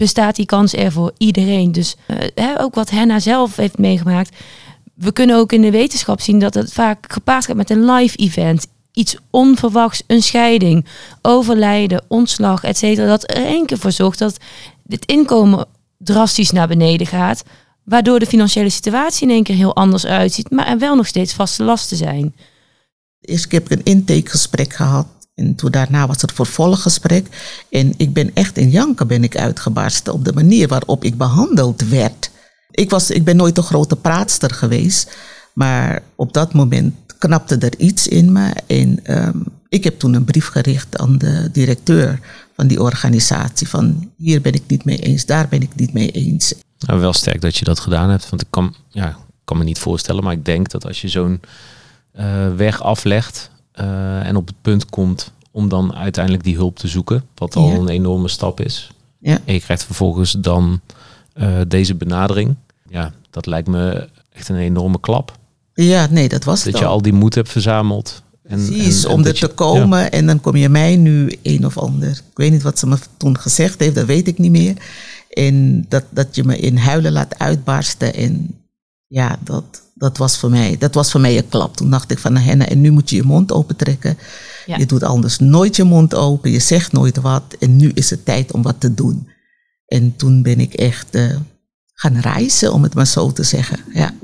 bestaat 0.03 0.37
die 0.37 0.47
kans 0.47 0.75
er 0.75 0.93
voor 0.93 1.13
iedereen. 1.19 1.73
Dus 1.73 1.95
eh, 2.35 2.49
ook 2.59 2.75
wat 2.75 2.91
Henna 2.91 3.21
zelf 3.21 3.57
heeft 3.57 3.79
meegemaakt. 3.79 4.37
We 4.95 5.13
kunnen 5.13 5.37
ook 5.37 5.53
in 5.53 5.63
de 5.63 5.71
wetenschap 5.71 6.21
zien 6.21 6.39
dat 6.39 6.55
het 6.55 6.73
vaak 6.73 7.13
gepaard 7.13 7.45
gaat 7.45 7.57
met 7.57 7.71
een 7.71 7.85
live 7.85 8.17
event. 8.17 8.67
Iets 8.93 9.17
onverwachts, 9.31 10.03
een 10.07 10.23
scheiding, 10.23 10.87
overlijden, 11.23 12.05
ontslag, 12.09 12.65
et 12.65 12.77
cetera. 12.77 13.07
Dat 13.07 13.31
er 13.31 13.45
één 13.45 13.67
keer 13.67 13.79
voor 13.79 13.93
zorgt 13.93 14.19
dat 14.19 14.37
het 14.89 15.05
inkomen 15.05 15.67
drastisch 15.99 16.51
naar 16.51 16.69
beneden 16.69 17.07
gaat. 17.07 17.43
Waardoor 17.85 18.19
de 18.19 18.27
financiële 18.27 18.71
situatie 18.71 19.29
in 19.29 19.35
één 19.35 19.43
keer 19.43 19.57
heel 19.57 19.77
anders 19.77 20.07
uitziet. 20.07 20.51
Maar 20.51 20.67
er 20.67 20.79
wel 20.79 20.97
nog 20.97 21.07
steeds 21.07 21.33
vaste 21.33 21.63
lasten 21.63 21.97
zijn. 21.97 22.35
keer 23.21 23.47
heb 23.49 23.71
ik 23.71 23.71
een 23.71 23.85
intakegesprek 23.85 24.73
gehad. 24.73 25.07
En 25.35 25.55
toen 25.55 25.71
daarna 25.71 26.07
was 26.07 26.21
het 26.21 26.33
vervolggesprek. 26.33 27.27
En 27.71 27.95
ik 27.97 28.13
ben 28.13 28.31
echt 28.35 28.57
in 28.57 28.71
janken 28.71 29.07
ben 29.07 29.25
ik 29.25 29.37
uitgebarsten 29.37 30.13
op 30.13 30.25
de 30.25 30.33
manier 30.33 30.69
waarop 30.69 31.05
ik 31.05 31.17
behandeld 31.17 31.89
werd. 31.89 32.31
Ik, 32.71 32.91
was, 32.91 33.11
ik 33.11 33.25
ben 33.25 33.37
nooit 33.37 33.57
een 33.57 33.63
grote 33.63 33.97
praatster 33.97 34.51
geweest. 34.51 35.17
Maar 35.53 36.03
op 36.15 36.33
dat 36.33 36.53
moment 36.53 36.95
knapte 37.19 37.57
er 37.57 37.79
iets 37.79 38.09
in 38.09 38.33
me. 38.33 38.53
En 38.67 39.05
ehm, 39.05 39.39
ik 39.69 39.85
heb 39.85 39.99
toen 39.99 40.15
een 40.15 40.25
brief 40.25 40.47
gericht 40.47 40.99
aan 40.99 41.19
de 41.19 41.49
directeur 41.53 42.21
van 42.57 42.67
die 42.67 42.83
organisatie. 42.83 43.69
Van 43.69 44.11
hier 44.17 44.41
ben 44.41 44.55
ik 44.55 44.63
niet 44.67 44.85
mee 44.85 44.99
eens, 44.99 45.27
daar 45.27 45.49
ben 45.49 45.63
ik 45.63 45.75
niet 45.75 45.93
mee 45.93 46.11
eens. 46.11 46.55
Nou, 46.79 47.01
wel 47.01 47.13
sterk 47.13 47.41
dat 47.41 47.57
je 47.57 47.65
dat 47.65 47.81
gedaan 47.81 48.11
hebt. 48.11 48.31
Want 48.31 48.43
ik 48.43 48.49
kan, 48.51 48.75
ja, 48.89 49.17
kan 49.45 49.59
me 49.59 49.65
niet 49.65 49.79
voorstellen, 49.79 50.25
maar 50.25 50.33
ik 50.33 50.45
denk 50.45 50.71
dat 50.71 50.87
als 50.87 51.01
je 51.01 51.09
zo'n 51.09 51.41
eh, 52.13 52.55
weg 52.55 52.83
aflegt 52.83 53.51
eh, 53.73 54.27
en 54.27 54.37
op 54.37 54.47
het 54.47 54.57
punt 54.63 54.87
komt 54.87 55.33
om 55.51 55.69
dan 55.69 55.95
uiteindelijk 55.95 56.45
die 56.45 56.57
hulp 56.57 56.79
te 56.79 56.89
zoeken, 56.89 57.25
wat 57.35 57.57
al 57.57 57.69
Ja. 57.69 57.75
een 57.75 57.89
enorme 57.89 58.29
stap 58.29 58.61
is. 58.61 58.91
Ja. 59.19 59.39
En 59.45 59.55
je 59.55 59.61
krijgt 59.61 59.85
vervolgens 59.85 60.33
dan 60.39 60.81
eh, 61.33 61.61
deze 61.69 61.95
benadering. 61.95 62.55
Ja, 62.89 63.13
dat 63.31 63.47
lijkt 63.47 63.69
me 63.69 64.09
echt 64.33 64.49
een 64.49 64.57
enorme 64.57 65.01
klap. 65.01 65.39
Ja, 65.75 66.07
nee, 66.11 66.29
dat 66.29 66.45
was 66.45 66.63
het 66.65 66.73
Dat 66.73 66.81
je 66.81 66.87
al. 66.87 67.03
die 67.03 67.13
moed 67.13 67.35
hebt 67.35 67.49
verzameld. 67.49 68.23
En, 68.43 68.67
Precies, 68.67 69.03
en- 69.05 69.09
en 69.11 69.15
om 69.17 69.21
er 69.25 69.27
je- 69.27 69.33
te 69.39 69.49
komen 69.49 70.13
en 70.13 70.27
dan 70.27 70.41
kom 70.41 70.57
je 70.57 70.69
mij 70.69 70.97
nu 70.97 71.39
een 71.43 71.67
of 71.67 71.79
ander. 71.79 72.11
Ik 72.11 72.23
weet 72.35 72.51
niet 72.51 72.63
wat 72.63 72.79
ze 72.79 72.87
me 72.87 72.97
toen 73.17 73.39
gezegd 73.39 73.81
heeft, 73.81 73.95
dat 73.95 74.07
weet 74.07 74.29
ik 74.29 74.39
niet 74.39 74.51
meer. 74.51 74.75
En 75.31 75.85
dat, 75.89 76.05
dat 76.11 76.35
je 76.35 76.45
me 76.45 76.59
in 76.59 76.77
huilen 76.77 77.13
laat 77.13 77.39
uitbarsten. 77.39 78.15
En 78.15 78.55
ja, 79.13 79.39
dat, 79.45 79.65
dat, 79.95 80.17
was 80.17 80.39
voor 80.39 80.51
mij, 80.51 80.77
dat 80.79 80.95
was 80.95 81.11
voor 81.11 81.21
mij 81.21 81.37
een 81.37 81.49
klap. 81.49 81.77
Toen 81.77 81.91
dacht 81.91 82.11
ik 82.11 82.19
van 82.19 82.37
Henna, 82.37 82.67
en 82.67 82.81
nu 82.81 82.91
moet 82.91 83.11
je 83.11 83.17
je 83.17 83.23
mond 83.23 83.53
opentrekken. 83.53 84.19
Ja. 84.67 84.77
Je 84.77 84.87
doet 84.87 85.03
anders 85.03 85.39
nooit 85.39 85.77
je 85.77 85.85
mond 85.85 86.15
open, 86.15 86.51
je 86.51 86.59
zegt 86.59 86.93
nooit 86.93 87.21
wat. 87.21 87.57
En 87.59 87.77
nu 87.77 87.91
is 87.95 88.11
het 88.11 88.25
tijd 88.25 88.53
om 88.53 88.63
wat 88.63 88.81
te 88.81 88.95
doen. 88.95 89.29
En 89.87 90.17
toen 90.17 90.43
ben 90.43 90.61
ik 90.61 90.75
echt 90.75 91.15
eh, 91.15 91.37
gaan 91.95 92.19
reizen, 92.19 92.73
om 92.73 92.83
het 92.83 92.95
maar 92.95 93.07
zo 93.07 93.33
te 93.33 93.43
zeggen. 93.43 93.79
Ja. 93.93 94.15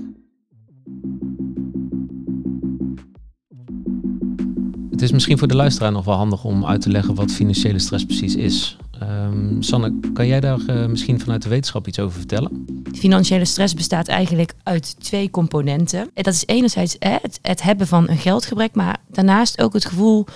Het 4.90 5.02
is 5.02 5.12
misschien 5.12 5.38
voor 5.38 5.48
de 5.48 5.56
luisteraar 5.56 5.92
nog 5.92 6.04
wel 6.04 6.16
handig 6.16 6.44
om 6.44 6.66
uit 6.66 6.80
te 6.80 6.90
leggen 6.90 7.14
wat 7.14 7.32
financiële 7.32 7.78
stress 7.78 8.04
precies 8.04 8.34
is. 8.34 8.76
Ehm, 9.00 9.62
Sanne, 9.62 10.00
kan 10.12 10.26
jij 10.26 10.40
daar 10.40 10.60
eh, 10.66 10.86
misschien 10.86 11.20
vanuit 11.20 11.42
de 11.42 11.48
wetenschap 11.48 11.86
iets 11.86 11.98
over 11.98 12.18
vertellen? 12.18 12.66
Financiële 12.92 13.44
stress 13.44 13.74
bestaat 13.74 14.08
eigenlijk 14.08 14.54
uit 14.62 15.04
twee 15.04 15.30
componenten. 15.30 16.00
En 16.00 16.22
dat 16.22 16.34
is 16.34 16.46
enerzijds 16.46 16.96
hè, 16.98 17.16
het, 17.22 17.38
het 17.42 17.62
hebben 17.62 17.86
van 17.86 18.08
een 18.08 18.18
geldgebrek, 18.18 18.74
maar 18.74 18.96
daarnaast 19.08 19.62
ook 19.62 19.72
het 19.72 19.84
gevoel 19.84 20.26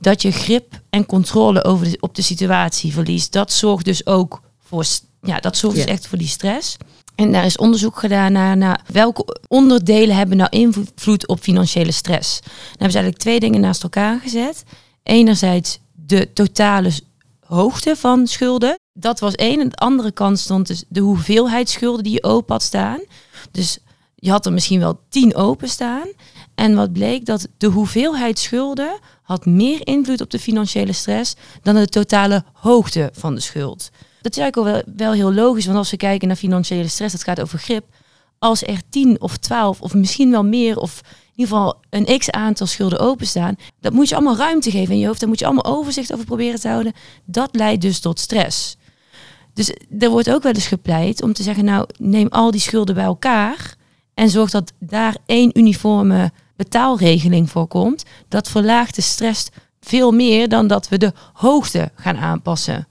dat 0.00 0.22
je 0.22 0.30
grip 0.30 0.80
en 0.90 1.06
controle 1.06 1.64
over 1.64 1.90
de, 1.90 1.96
op 2.00 2.14
de 2.14 2.22
situatie 2.22 2.92
verliest. 2.92 3.32
Dat 3.32 3.52
zorgt 3.52 3.84
dus 3.84 4.06
ook 4.06 4.40
voor, 4.58 4.84
ja, 5.22 5.38
dat 5.38 5.56
zorgt 5.56 5.76
dus 5.76 5.84
echt 5.84 6.06
voor 6.06 6.18
die 6.18 6.26
stress. 6.26 6.76
En 7.14 7.32
daar 7.32 7.44
is 7.44 7.56
onderzoek 7.56 7.98
gedaan 7.98 8.32
naar, 8.32 8.56
naar 8.56 8.84
welke 8.86 9.40
onderdelen 9.48 10.16
hebben 10.16 10.36
nou 10.36 10.50
invloed 10.50 11.28
op 11.28 11.40
financiële 11.40 11.92
stress. 11.92 12.40
Dan 12.40 12.50
hebben 12.68 12.90
ze 12.90 12.98
eigenlijk 12.98 13.18
twee 13.18 13.40
dingen 13.40 13.60
naast 13.60 13.82
elkaar 13.82 14.20
gezet. 14.20 14.64
Enerzijds 15.02 15.78
de 15.92 16.32
totale 16.32 16.90
hoogte 17.54 17.96
van 17.96 18.26
schulden. 18.26 18.78
Dat 18.92 19.20
was 19.20 19.34
één. 19.34 19.60
Aan 19.60 19.68
de 19.68 19.76
andere 19.76 20.12
kant 20.12 20.38
stond 20.38 20.66
dus 20.66 20.84
de 20.88 21.00
hoeveelheid 21.00 21.70
schulden 21.70 22.04
die 22.04 22.12
je 22.12 22.22
open 22.22 22.52
had 22.52 22.62
staan. 22.62 23.00
Dus 23.50 23.78
je 24.14 24.30
had 24.30 24.46
er 24.46 24.52
misschien 24.52 24.80
wel 24.80 25.00
tien 25.08 25.34
open 25.34 25.68
staan. 25.68 26.06
En 26.54 26.74
wat 26.74 26.92
bleek 26.92 27.26
dat 27.26 27.48
de 27.58 27.66
hoeveelheid 27.66 28.38
schulden 28.38 28.98
had 29.22 29.46
meer 29.46 29.86
invloed 29.86 30.20
op 30.20 30.30
de 30.30 30.38
financiële 30.38 30.92
stress 30.92 31.34
dan 31.62 31.74
de 31.74 31.86
totale 31.86 32.44
hoogte 32.52 33.10
van 33.12 33.34
de 33.34 33.40
schuld. 33.40 33.90
Dat 34.20 34.36
is 34.36 34.42
eigenlijk 34.42 34.84
wel, 34.86 34.94
wel 34.96 35.12
heel 35.12 35.32
logisch, 35.32 35.66
want 35.66 35.78
als 35.78 35.90
we 35.90 35.96
kijken 35.96 36.28
naar 36.28 36.36
financiële 36.36 36.88
stress, 36.88 37.12
dat 37.12 37.24
gaat 37.24 37.40
over 37.40 37.58
grip. 37.58 37.84
Als 38.38 38.62
er 38.62 38.80
10 38.88 39.20
of 39.20 39.36
12 39.36 39.80
of 39.80 39.94
misschien 39.94 40.30
wel 40.30 40.44
meer 40.44 40.78
of 40.78 41.00
in 41.34 41.38
ieder 41.38 41.56
geval 41.56 41.80
een 41.90 42.18
x 42.18 42.30
aantal 42.30 42.66
schulden 42.66 42.98
openstaan, 42.98 43.56
dat 43.80 43.92
moet 43.92 44.08
je 44.08 44.14
allemaal 44.14 44.36
ruimte 44.36 44.70
geven 44.70 44.94
in 44.94 45.00
je 45.00 45.06
hoofd. 45.06 45.20
Daar 45.20 45.28
moet 45.28 45.38
je 45.38 45.44
allemaal 45.44 45.76
overzicht 45.78 46.12
over 46.12 46.24
proberen 46.24 46.60
te 46.60 46.68
houden. 46.68 46.92
Dat 47.24 47.56
leidt 47.56 47.82
dus 47.82 48.00
tot 48.00 48.20
stress. 48.20 48.76
Dus 49.54 49.72
er 49.98 50.10
wordt 50.10 50.30
ook 50.30 50.42
wel 50.42 50.52
eens 50.52 50.66
gepleit 50.66 51.22
om 51.22 51.32
te 51.32 51.42
zeggen, 51.42 51.64
nou 51.64 51.86
neem 51.98 52.28
al 52.28 52.50
die 52.50 52.60
schulden 52.60 52.94
bij 52.94 53.04
elkaar 53.04 53.74
en 54.14 54.30
zorg 54.30 54.50
dat 54.50 54.72
daar 54.78 55.16
één 55.26 55.58
uniforme 55.58 56.32
betaalregeling 56.56 57.50
voor 57.50 57.66
komt. 57.66 58.04
Dat 58.28 58.48
verlaagt 58.48 58.94
de 58.94 59.02
stress 59.02 59.48
veel 59.80 60.12
meer 60.12 60.48
dan 60.48 60.66
dat 60.66 60.88
we 60.88 60.98
de 60.98 61.12
hoogte 61.32 61.90
gaan 61.94 62.16
aanpassen. 62.16 62.86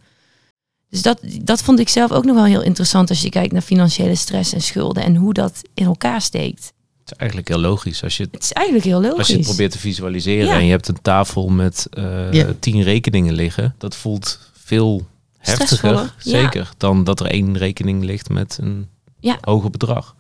Dus 0.90 1.02
dat, 1.02 1.22
dat 1.42 1.62
vond 1.62 1.80
ik 1.80 1.90
zelf 1.90 2.12
ook 2.12 2.26
nog 2.26 2.36
wel 2.36 2.46
heel 2.46 2.64
interessant 2.64 3.10
als 3.10 3.22
je 3.22 3.30
kijkt 3.30 3.54
naar 3.54 3.62
financiële 3.62 4.16
stress 4.16 4.54
en 4.54 4.62
schulden 4.62 5.04
en 5.04 5.16
hoe 5.16 5.34
dat 5.34 5.62
in 5.74 5.86
elkaar 5.86 6.22
steekt. 6.22 6.74
Het 7.12 7.20
is 7.22 7.26
eigenlijk 7.28 7.48
heel 7.48 7.60
logisch. 7.60 8.04
Als 8.04 8.18
je, 8.18 8.28
Het 8.32 8.44
is 8.44 8.52
eigenlijk 8.52 8.86
heel 8.86 9.02
logisch. 9.02 9.18
als 9.18 9.28
je 9.28 9.36
het 9.36 9.44
probeert 9.46 9.72
te 9.72 9.78
visualiseren 9.80 10.46
Ja. 10.48 10.54
en 10.54 10.66
je 10.66 10.72
hebt 10.72 10.88
een 10.88 11.02
tafel 11.02 11.50
met 11.50 11.88
eh, 11.92 12.32
Ja. 12.34 12.48
tien 12.60 12.84
rekeningen 12.84 13.34
liggen, 13.34 13.76
dat 13.78 13.96
voelt 13.96 14.40
veel 14.54 15.08
heftiger, 15.38 15.94
ja. 15.94 16.14
zeker, 16.18 16.70
dan 16.78 17.04
dat 17.04 17.20
er 17.20 17.26
één 17.26 17.58
rekening 17.58 18.04
ligt 18.04 18.30
met 18.30 18.58
een 18.62 18.88
Ja. 19.20 19.38
hoger 19.42 19.70
bedrag. 19.70 20.16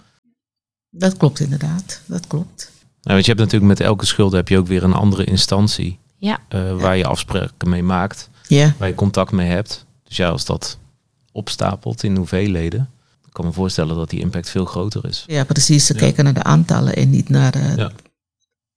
Dat 0.89 1.17
klopt 1.17 1.39
inderdaad, 1.39 2.01
dat 2.05 2.27
klopt. 2.27 2.71
Nou, 3.01 3.13
want 3.15 3.25
je 3.25 3.31
hebt 3.31 3.43
natuurlijk 3.43 3.79
met 3.79 3.79
elke 3.88 4.05
schuld 4.05 4.31
heb 4.31 4.48
je 4.48 4.57
ook 4.57 4.67
weer 4.67 4.83
een 4.83 4.93
andere 4.93 5.24
instantie 5.24 6.00
Ja, 6.17 6.39
eh, 6.50 6.75
waar 6.75 6.98
je 6.98 7.05
afspraken 7.05 7.69
mee 7.69 7.83
maakt. 7.83 8.29
Ja, 8.48 8.74
waar 8.77 8.88
je 8.88 8.95
contact 8.95 9.31
mee 9.31 9.48
hebt. 9.50 9.86
Dus 10.03 10.17
ja, 10.17 10.29
als 10.29 10.45
dat 10.45 10.77
opstapelt 11.31 12.03
in 12.03 12.15
hoeveelheden, 12.15 12.89
ik 13.31 13.38
kan 13.38 13.45
me 13.45 13.51
voorstellen 13.51 13.95
dat 13.95 14.09
die 14.09 14.19
impact 14.19 14.50
veel 14.50 14.65
groter 14.65 15.05
is. 15.05 15.23
ja 15.27 15.43
precies. 15.43 15.85
Ze 15.85 15.93
Ja. 15.93 16.00
kijken 16.00 16.23
naar 16.23 16.33
de 16.33 16.43
aantallen 16.43 16.95
en 16.95 17.09
niet 17.09 17.29
naar 17.29 17.53
eh, 17.53 17.75
Ja. 17.75 17.91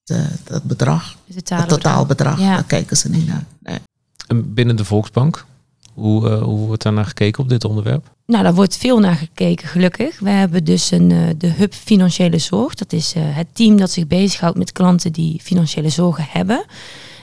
de- 0.05 0.29
het 0.45 0.63
bedrag. 0.63 1.17
Het 1.35 1.69
totaalbedrag. 1.69 2.39
Ja. 2.41 2.55
Daar 2.55 2.65
kijken 2.65 2.97
ze 2.97 3.11
niet 3.11 3.27
naar. 3.27 3.45
Nee. 3.63 3.79
En 4.27 4.55
binnen 4.55 4.77
de 4.77 4.85
Volksbank, 4.85 5.45
hoe, 5.93 6.31
eh, 6.31 6.43
hoe 6.43 6.67
wordt 6.67 6.83
daar 6.83 6.93
naar 6.93 7.05
gekeken 7.07 7.43
op 7.43 7.49
dit 7.49 7.65
onderwerp? 7.65 8.13
Nou, 8.27 8.43
daar 8.43 8.55
wordt 8.55 8.77
veel 8.77 8.99
naar 8.99 9.15
gekeken, 9.17 9.69
gelukkig. 9.69 10.19
We 10.19 10.31
hebben 10.31 10.65
dus 10.65 10.91
een, 10.91 11.11
eh, 11.11 11.19
de 11.39 11.47
Hub 11.49 11.75
Financiële 11.75 12.39
Zorg. 12.39 12.75
Dat 12.75 12.93
is 12.93 13.13
eh, 13.15 13.23
het 13.25 13.47
team 13.53 13.77
dat 13.77 13.91
zich 13.91 14.07
bezighoudt 14.07 14.59
met 14.59 14.73
klanten 14.73 15.13
die 15.13 15.41
financiële 15.43 15.89
zorgen 15.89 16.27
hebben. 16.29 16.65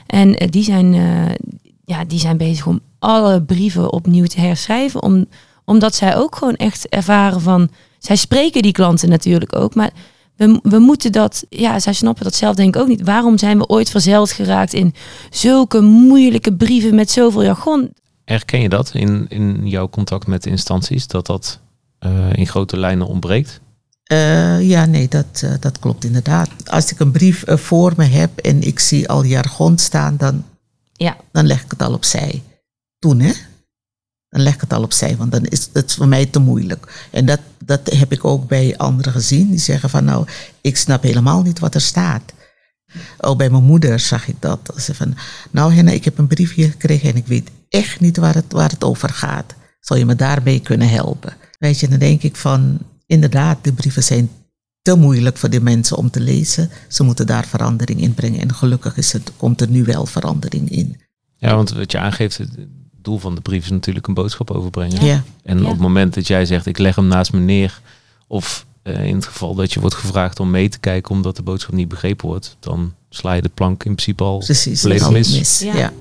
En 0.06 0.32
die, 0.50 0.64
zijn, 0.64 0.94
eh, 0.94 1.34
ja, 1.84 2.04
die 2.04 2.18
zijn 2.18 2.36
bezig 2.36 2.66
om 2.66 2.80
alle 2.98 3.42
brieven 3.42 3.92
opnieuw 3.92 4.26
te 4.26 4.40
herschrijven. 4.40 5.02
Om, 5.02 5.26
omdat 5.64 5.94
zij 5.94 6.16
ook 6.16 6.36
gewoon 6.36 6.56
echt 6.56 6.88
ervaren 6.88 7.40
van... 7.40 7.68
Zij 7.98 8.16
spreken 8.16 8.62
die 8.62 8.72
klanten 8.72 9.08
natuurlijk 9.08 9.56
ook, 9.56 9.74
maar... 9.74 9.90
We, 10.36 10.60
we 10.62 10.78
moeten 10.78 11.12
dat, 11.12 11.44
ja, 11.48 11.78
zij 11.78 11.92
snappen 11.92 12.24
dat 12.24 12.34
zelf 12.34 12.54
denk 12.54 12.74
ik 12.74 12.80
ook 12.80 12.88
niet. 12.88 13.02
Waarom 13.02 13.38
zijn 13.38 13.58
we 13.58 13.66
ooit 13.66 13.90
verzeild 13.90 14.32
geraakt 14.32 14.72
in 14.72 14.94
zulke 15.30 15.80
moeilijke 15.80 16.54
brieven 16.54 16.94
met 16.94 17.10
zoveel 17.10 17.42
jargon? 17.42 17.90
Herken 18.24 18.60
je 18.60 18.68
dat 18.68 18.90
in, 18.94 19.26
in 19.28 19.68
jouw 19.68 19.88
contact 19.88 20.26
met 20.26 20.46
instanties, 20.46 21.06
dat 21.06 21.26
dat 21.26 21.60
eh, 21.98 22.32
in 22.32 22.46
grote 22.46 22.76
lijnen 22.78 23.06
ontbreekt? 23.06 23.60
Eh, 24.04 24.68
ja, 24.68 24.86
nee, 24.86 25.08
dat, 25.08 25.40
eh, 25.44 25.50
dat 25.60 25.78
klopt 25.78 26.04
inderdaad. 26.04 26.50
Als 26.64 26.92
ik 26.92 27.00
een 27.00 27.10
brief 27.10 27.42
voor 27.46 27.92
me 27.96 28.04
heb 28.04 28.38
en 28.38 28.62
ik 28.62 28.78
zie 28.78 29.08
al 29.08 29.24
jargon 29.24 29.78
staan, 29.78 30.16
dan, 30.16 30.44
Ja, 30.92 31.16
dan 31.32 31.46
leg 31.46 31.62
ik 31.64 31.70
het 31.70 31.82
al 31.82 31.92
opzij. 31.92 32.42
Toen, 32.98 33.20
hè? 33.20 33.32
Dan 34.32 34.42
leg 34.42 34.54
ik 34.54 34.60
het 34.60 34.72
al 34.72 34.82
opzij, 34.82 35.16
want 35.16 35.32
dan 35.32 35.44
is 35.44 35.68
het 35.72 35.94
voor 35.94 36.08
mij 36.08 36.26
te 36.26 36.38
moeilijk. 36.38 37.08
En 37.10 37.26
dat, 37.26 37.40
dat 37.64 37.90
heb 37.90 38.12
ik 38.12 38.24
ook 38.24 38.48
bij 38.48 38.76
anderen 38.76 39.12
gezien. 39.12 39.50
Die 39.50 39.58
zeggen 39.58 39.90
van, 39.90 40.04
nou, 40.04 40.26
ik 40.60 40.76
snap 40.76 41.02
helemaal 41.02 41.42
niet 41.42 41.58
wat 41.58 41.74
er 41.74 41.80
staat. 41.80 42.22
Ook 43.18 43.38
bij 43.38 43.50
mijn 43.50 43.62
moeder 43.62 44.00
zag 44.00 44.28
ik 44.28 44.36
dat. 44.38 44.72
Ze 44.76 44.94
van, 44.94 45.14
nou 45.50 45.74
Henna, 45.74 45.90
ik 45.90 46.04
heb 46.04 46.18
een 46.18 46.26
briefje 46.26 46.70
gekregen 46.70 47.10
en 47.10 47.16
ik 47.16 47.26
weet 47.26 47.50
echt 47.68 48.00
niet 48.00 48.16
waar 48.16 48.34
het, 48.34 48.52
waar 48.52 48.70
het 48.70 48.84
over 48.84 49.08
gaat. 49.08 49.54
Zou 49.80 49.98
je 49.98 50.06
me 50.06 50.14
daarbij 50.14 50.60
kunnen 50.60 50.88
helpen? 50.88 51.32
Weet 51.58 51.80
je, 51.80 51.88
dan 51.88 51.98
denk 51.98 52.22
ik 52.22 52.36
van, 52.36 52.78
inderdaad, 53.06 53.64
de 53.64 53.72
brieven 53.72 54.02
zijn 54.02 54.30
te 54.82 54.94
moeilijk 54.94 55.36
voor 55.36 55.50
de 55.50 55.60
mensen 55.60 55.96
om 55.96 56.10
te 56.10 56.20
lezen. 56.20 56.70
Ze 56.88 57.02
moeten 57.02 57.26
daar 57.26 57.46
verandering 57.46 58.00
in 58.00 58.14
brengen. 58.14 58.40
En 58.40 58.54
gelukkig 58.54 58.96
is 58.96 59.12
het, 59.12 59.32
komt 59.36 59.60
er 59.60 59.68
nu 59.68 59.84
wel 59.84 60.06
verandering 60.06 60.70
in. 60.70 61.00
Ja, 61.36 61.54
want 61.54 61.70
wat 61.70 61.92
je 61.92 61.98
aangeeft, 61.98 62.40
doel 63.02 63.18
van 63.18 63.34
de 63.34 63.40
brief 63.40 63.64
is 63.64 63.70
natuurlijk 63.70 64.06
een 64.06 64.14
boodschap 64.14 64.50
overbrengen. 64.50 65.04
Ja, 65.04 65.22
En 65.42 65.58
Ja. 65.58 65.64
op 65.64 65.70
het 65.70 65.80
moment 65.80 66.14
dat 66.14 66.26
jij 66.26 66.46
zegt, 66.46 66.66
ik 66.66 66.78
leg 66.78 66.96
hem 66.96 67.06
naast 67.06 67.32
me 67.32 67.40
neer, 67.40 67.80
of 68.26 68.66
eh, 68.82 69.04
in 69.06 69.14
het 69.14 69.26
geval 69.26 69.54
dat 69.54 69.72
je 69.72 69.80
wordt 69.80 69.94
gevraagd 69.94 70.40
om 70.40 70.50
mee 70.50 70.68
te 70.68 70.78
kijken 70.78 71.14
omdat 71.14 71.36
de 71.36 71.42
boodschap 71.42 71.74
niet 71.74 71.88
begrepen 71.88 72.26
wordt, 72.28 72.56
dan 72.60 72.94
sla 73.10 73.32
je 73.32 73.42
de 73.42 73.50
plank 73.54 73.84
in 73.84 73.94
principe 73.94 74.24
al. 74.24 74.38
precies. 74.38 74.80
Volledig 74.80 75.10
mis. 75.10 75.36
mis. 75.38 75.58
Ja. 75.60 75.76
Ja. 75.76 75.92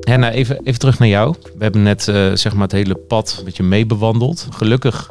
Henna, 0.00 0.30
even, 0.30 0.60
even 0.64 0.78
terug 0.78 0.98
naar 0.98 1.08
jou. 1.08 1.34
We 1.56 1.62
hebben 1.62 1.82
net 1.82 2.08
eh, 2.08 2.30
zeg 2.34 2.52
maar 2.52 2.62
het 2.62 2.72
hele 2.72 2.94
pad 2.94 3.42
met 3.44 3.56
je 3.56 3.62
meebewandeld. 3.62 4.46
Gelukkig 4.50 5.10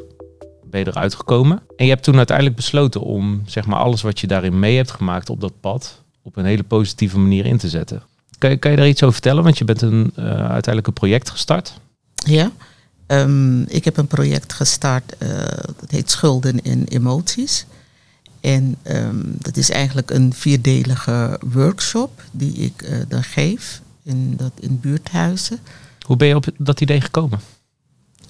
ben 0.66 0.80
je 0.80 0.88
eruit 0.88 1.16
gekomen. 1.16 1.62
En 1.76 1.86
je 1.86 1.92
hebt 1.92 2.04
toen 2.04 2.18
uiteindelijk 2.18 2.56
besloten 2.56 3.02
om 3.02 3.42
zeg 3.46 3.66
maar 3.66 3.80
alles 3.80 4.02
wat 4.02 4.20
je 4.20 4.28
daarin 4.28 4.60
mee 4.60 4.76
hebt 4.76 4.92
gemaakt 4.92 5.30
op 5.30 5.42
dat 5.42 5.54
pad 5.60 5.99
op 6.22 6.38
een 6.38 6.46
hele 6.46 6.64
positieve 6.64 7.20
manier 7.20 7.46
in 7.46 7.58
te 7.58 7.70
zetten. 7.70 8.04
Kan 8.38 8.50
je, 8.50 8.58
kan 8.58 8.72
je 8.72 8.78
daar 8.78 8.88
iets 8.88 9.02
over 9.02 9.14
vertellen? 9.14 9.44
Want 9.44 9.58
je 9.58 9.66
bent 9.66 9.82
een, 9.82 10.12
eh, 10.16 10.24
uiteindelijk 10.26 10.88
een 10.88 10.94
project 10.94 11.30
gestart. 11.30 11.80
Ja. 12.14 12.52
Ehm, 13.06 13.62
ik 13.62 13.86
heb 13.86 13.98
een 13.98 14.08
project 14.08 14.54
gestart, 14.54 15.18
eh, 15.18 15.30
dat 15.80 15.92
heet 15.92 16.12
Schulden 16.12 16.62
en 16.62 16.88
Emoties. 16.88 17.66
En 18.40 18.76
ehm, 18.82 19.22
dat 19.24 19.58
is 19.58 19.70
eigenlijk 19.70 20.12
een 20.12 20.34
vierdelige 20.34 21.40
workshop 21.54 22.24
die 22.32 22.54
ik 22.54 22.82
eh, 22.82 22.98
dan 23.08 23.24
geef 23.24 23.82
in, 24.04 24.34
dat, 24.38 24.52
in 24.60 24.80
buurthuizen. 24.80 25.60
Hoe 26.06 26.16
ben 26.16 26.28
je 26.28 26.36
op 26.36 26.46
dat 26.58 26.82
idee 26.82 27.02
gekomen? 27.02 27.40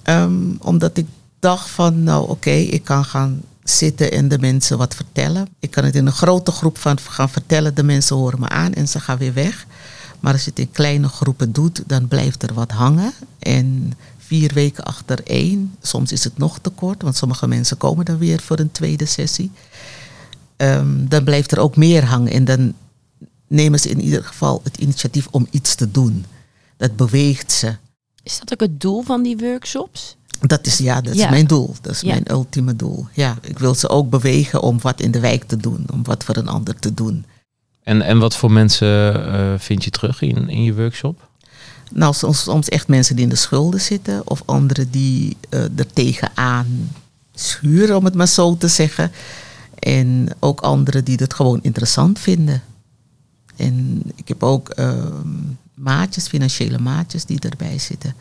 Ehm, 0.02 0.52
omdat 0.58 0.96
ik 0.96 1.06
dacht 1.38 1.70
van, 1.70 2.02
nou 2.02 2.28
oké, 2.28 2.50
ik 2.50 2.84
kan 2.84 3.04
gaan 3.04 3.40
zitten 3.78 4.12
en 4.12 4.28
de 4.28 4.38
mensen 4.38 4.78
wat 4.78 4.94
vertellen. 4.94 5.48
Ik 5.58 5.70
kan 5.70 5.84
het 5.84 5.94
in 5.94 6.06
een 6.06 6.12
grote 6.12 6.50
groep 6.50 6.78
van 6.78 6.98
gaan 7.00 7.30
vertellen, 7.30 7.74
de 7.74 7.82
mensen 7.82 8.16
horen 8.16 8.40
me 8.40 8.48
aan 8.48 8.72
en 8.72 8.88
ze 8.88 9.00
gaan 9.00 9.18
weer 9.18 9.34
weg. 9.34 9.66
Maar 10.20 10.32
als 10.32 10.44
je 10.44 10.50
het 10.50 10.58
in 10.58 10.70
kleine 10.70 11.08
groepen 11.08 11.52
doet, 11.52 11.82
dan 11.86 12.08
blijft 12.08 12.42
er 12.42 12.54
wat 12.54 12.70
hangen. 12.70 13.12
En 13.38 13.92
vier 14.18 14.54
weken 14.54 14.84
achter 14.84 15.20
één, 15.24 15.74
soms 15.82 16.12
is 16.12 16.24
het 16.24 16.38
nog 16.38 16.58
te 16.58 16.70
kort, 16.70 17.02
want 17.02 17.16
sommige 17.16 17.46
mensen 17.46 17.76
komen 17.76 18.04
dan 18.04 18.18
weer 18.18 18.40
voor 18.40 18.58
een 18.58 18.72
tweede 18.72 19.04
sessie. 19.04 19.50
Ehm, 20.56 21.08
dan 21.08 21.24
blijft 21.24 21.52
er 21.52 21.58
ook 21.58 21.76
meer 21.76 22.04
hangen 22.04 22.32
en 22.32 22.44
dan 22.44 22.74
nemen 23.46 23.80
ze 23.80 23.88
in 23.88 24.00
ieder 24.00 24.24
geval 24.24 24.60
het 24.64 24.76
initiatief 24.76 25.26
om 25.30 25.46
iets 25.50 25.74
te 25.74 25.90
doen. 25.90 26.24
Dat 26.76 26.96
beweegt 26.96 27.52
ze. 27.52 27.76
is 28.22 28.38
dat 28.38 28.52
ook 28.52 28.60
het 28.60 28.80
doel 28.80 29.02
van 29.02 29.22
die 29.22 29.36
workshops? 29.36 30.16
Dat 30.40 30.66
is, 30.66 30.78
ja, 30.78 31.00
dat 31.00 31.14
is 31.14 31.20
Ja. 31.20 31.30
mijn 31.30 31.46
doel. 31.46 31.74
Dat 31.80 31.92
is 31.92 32.00
Ja. 32.00 32.08
mijn 32.08 32.30
ultieme 32.30 32.76
doel. 32.76 33.06
Ja, 33.12 33.38
ik 33.42 33.58
wil 33.58 33.74
ze 33.74 33.88
ook 33.88 34.10
bewegen 34.10 34.62
om 34.62 34.80
wat 34.80 35.00
in 35.00 35.10
de 35.10 35.20
wijk 35.20 35.44
te 35.44 35.56
doen. 35.56 35.86
Om 35.92 36.04
wat 36.04 36.24
voor 36.24 36.36
een 36.36 36.48
ander 36.48 36.78
te 36.78 36.94
doen. 36.94 37.24
En, 37.82 38.02
en 38.02 38.18
wat 38.18 38.36
voor 38.36 38.52
mensen 38.52 39.24
eh, 39.32 39.54
vind 39.58 39.84
je 39.84 39.90
terug 39.90 40.22
in, 40.22 40.48
in 40.48 40.62
je 40.62 40.74
workshop? 40.74 41.28
Nou, 41.92 42.14
soms, 42.14 42.42
soms 42.42 42.68
echt 42.68 42.88
mensen 42.88 43.14
die 43.16 43.24
in 43.24 43.30
de 43.30 43.36
schulden 43.36 43.80
zitten. 43.80 44.22
Of 44.24 44.42
anderen 44.44 44.90
die 44.90 45.36
eh 45.48 45.60
er 45.62 45.92
tegenaan 45.92 46.90
schuren, 47.34 47.96
om 47.96 48.04
het 48.04 48.14
maar 48.14 48.28
zo 48.28 48.56
te 48.56 48.68
zeggen. 48.68 49.12
En 49.78 50.28
ook 50.38 50.60
anderen 50.60 51.04
die 51.04 51.16
het 51.20 51.34
gewoon 51.34 51.58
interessant 51.62 52.18
vinden. 52.18 52.62
En 53.56 54.02
ik 54.14 54.28
heb 54.28 54.42
ook 54.42 54.68
ehm, 54.68 55.28
maatjes, 55.74 56.26
financiële 56.28 56.78
maatjes 56.78 57.24
die 57.24 57.40
erbij 57.40 57.78
zitten. 57.78 58.14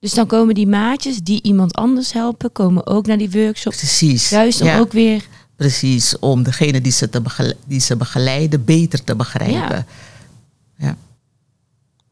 Dus 0.00 0.14
dan 0.14 0.26
komen 0.26 0.54
die 0.54 0.66
maatjes 0.66 1.18
die 1.18 1.42
iemand 1.42 1.74
anders 1.74 2.12
helpen, 2.12 2.52
komen 2.52 2.86
ook 2.86 3.06
naar 3.06 3.18
die 3.18 3.30
workshops. 3.30 3.76
Precies. 3.76 4.28
Juist 4.28 4.60
om 4.60 4.66
ja. 4.66 4.78
ook 4.78 4.92
weer. 4.92 5.26
Precies, 5.56 6.18
om 6.18 6.42
degene 6.42 6.80
die 6.80 6.92
ze, 6.92 7.10
te 7.10 7.56
die 7.66 7.80
ze 7.80 7.96
begeleiden 7.96 8.64
beter 8.64 9.04
te 9.04 9.16
begrijpen. 9.16 9.86
Ja. 10.76 10.96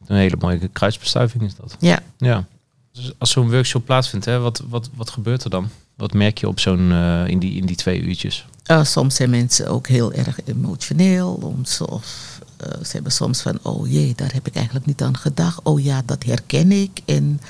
Een 0.06 0.16
hele 0.16 0.36
mooie 0.40 0.68
kruisbestuiving 0.68 1.42
is 1.42 1.54
dat. 1.54 1.76
Ja. 1.78 2.02
Ja. 2.16 2.46
Dus 2.92 3.12
als 3.18 3.30
zo'n 3.30 3.50
workshop 3.50 3.84
plaatsvindt, 3.84 4.24
hè, 4.26 4.38
wat, 4.38 4.62
wat, 4.68 4.90
wat 4.94 5.10
gebeurt 5.10 5.44
er 5.44 5.50
dan? 5.50 5.68
Wat 5.96 6.12
merk 6.12 6.38
je 6.38 6.48
op 6.48 6.60
zo'n, 6.60 6.92
eh, 6.92 7.26
in, 7.26 7.38
die, 7.38 7.54
in 7.54 7.66
die 7.66 7.76
twee 7.76 8.00
uurtjes? 8.00 8.46
Eh, 8.62 8.84
soms 8.84 9.14
zijn 9.14 9.30
mensen 9.30 9.68
ook 9.68 9.86
heel 9.86 10.12
erg 10.12 10.38
emotioneel. 10.44 11.54
Of, 11.88 12.37
eh, 12.58 12.84
ze 12.84 12.92
hebben 12.92 13.12
soms 13.12 13.40
van, 13.40 13.58
oh 13.62 13.90
jee, 13.90 14.12
daar 14.16 14.32
heb 14.32 14.46
ik 14.46 14.54
eigenlijk 14.54 14.86
niet 14.86 15.02
aan 15.02 15.16
gedacht. 15.16 15.62
Oh 15.62 15.82
ja, 15.82 16.02
dat 16.06 16.24
herken 16.24 16.72
ik. 16.72 17.00
En 17.04 17.40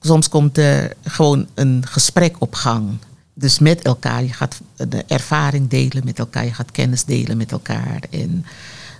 soms 0.00 0.28
komt 0.28 0.58
er 0.58 0.92
gewoon 1.04 1.46
een 1.54 1.84
gesprek 1.86 2.36
op 2.38 2.54
gang. 2.54 2.98
Dus 3.34 3.58
met 3.58 3.82
elkaar, 3.82 4.22
je 4.22 4.32
gaat 4.32 4.60
de 4.76 5.04
ervaring 5.06 5.68
delen 5.68 6.04
met 6.04 6.18
elkaar, 6.18 6.44
je 6.44 6.54
gaat 6.54 6.70
kennis 6.70 7.04
delen 7.04 7.36
met 7.36 7.52
elkaar. 7.52 8.00
En 8.10 8.44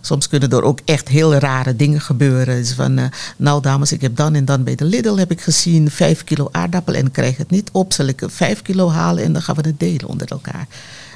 soms 0.00 0.28
kunnen 0.28 0.50
er 0.50 0.62
ook 0.62 0.80
echt 0.84 1.08
heel 1.08 1.34
rare 1.34 1.76
dingen 1.76 2.00
gebeuren. 2.00 2.56
Dus 2.56 2.72
van, 2.72 2.98
eh, 2.98 3.04
nou 3.36 3.62
dames, 3.62 3.92
ik 3.92 4.00
heb 4.00 4.16
dan 4.16 4.34
en 4.34 4.44
dan 4.44 4.64
bij 4.64 4.74
de 4.74 4.84
Lidl 4.84 5.16
heb 5.16 5.30
ik 5.30 5.40
gezien 5.40 5.90
vijf 5.90 6.24
kilo 6.24 6.48
aardappel 6.52 6.94
en 6.94 7.10
krijg 7.10 7.36
het 7.36 7.50
niet 7.50 7.70
op. 7.72 7.92
Zal 7.92 8.06
ik 8.06 8.22
vijf 8.26 8.62
kilo 8.62 8.90
halen 8.90 9.24
en 9.24 9.32
dan 9.32 9.42
gaan 9.42 9.54
we 9.54 9.68
het 9.68 9.80
delen 9.80 10.08
onder 10.08 10.28
elkaar. 10.28 10.66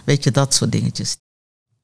Weet 0.04 0.24
je, 0.24 0.30
dat 0.30 0.54
soort 0.54 0.72
dingetjes. 0.72 1.21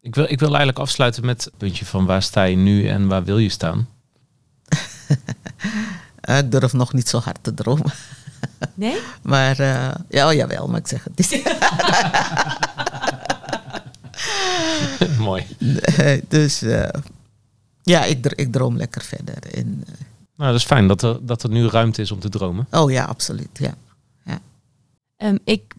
Ik 0.09 0.15
wil, 0.15 0.25
ik 0.29 0.39
wil 0.39 0.49
eigenlijk 0.49 0.79
afsluiten 0.79 1.27
met 1.27 1.45
het 1.45 1.57
puntje 1.57 1.85
van 1.85 2.07
waar 2.07 2.23
sta 2.23 2.43
je 2.43 2.57
nu 2.57 2.89
en 2.89 3.09
waar 3.09 3.25
wil 3.25 3.39
je 3.39 3.49
staan? 3.49 3.89
Eh, 6.21 6.39
ik 6.39 6.51
durf 6.51 6.73
nog 6.73 6.93
niet 6.93 7.09
zo 7.09 7.19
hard 7.19 7.39
te 7.43 7.55
dromen. 7.55 7.93
Nee? 8.75 9.01
Maar 9.23 9.61
uh, 9.61 9.91
ja, 10.09 10.29
oh, 10.29 10.33
jawel, 10.33 10.69
maar 10.69 10.81
ik 10.81 10.87
zeg 10.87 11.05
het 11.05 11.19
niet. 11.19 11.43
Mooi. 15.27 15.47
Nee, 15.97 16.25
dus 16.29 16.63
uh, 16.63 16.89
ja, 17.83 18.05
ik, 18.05 18.27
ik, 18.27 18.53
droom 18.53 18.77
lekker 18.77 19.03
verder. 19.03 19.55
En, 19.55 19.85
uh, 19.89 19.95
nou, 20.37 20.51
dat 20.51 20.61
is 20.61 20.65
fijn 20.65 20.89
dat 20.89 21.03
er, 21.03 21.27
dat 21.27 21.43
er 21.43 21.51
nu 21.51 21.67
ruimte 21.67 22.03
is 22.03 22.11
om 22.11 22.21
te 22.21 22.29
dromen. 22.29 22.67
Oh 22.71 22.91
ja, 22.91 23.05
absoluut. 23.05 23.59
Ja. 23.59 23.75
ja. 24.25 24.41
Um, 25.17 25.39
ik 25.45 25.75